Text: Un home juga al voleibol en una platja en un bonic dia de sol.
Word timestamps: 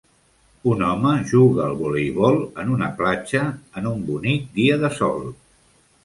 Un 0.69 0.79
home 0.85 1.09
juga 1.31 1.59
al 1.65 1.75
voleibol 1.81 2.37
en 2.63 2.71
una 2.75 2.87
platja 3.01 3.41
en 3.81 3.89
un 3.91 4.01
bonic 4.09 4.47
dia 4.55 4.79
de 4.85 4.91
sol. 5.01 5.29